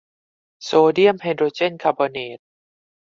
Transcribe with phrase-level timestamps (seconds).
[0.63, 2.39] โซเดียมไฮโดรเจนคาร์บอเนต